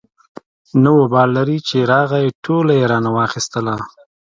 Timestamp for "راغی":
1.91-2.25